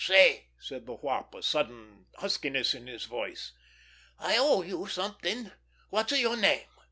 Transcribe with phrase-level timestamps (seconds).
[0.03, 3.51] "Say," said the Wop, a sudden huskiness in his voice.
[4.17, 5.51] "I owe you something.
[5.91, 6.65] What's your name?"